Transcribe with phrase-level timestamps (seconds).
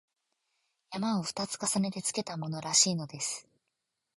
[0.93, 3.47] 「山」を二つ重ねてつけたものらしいのです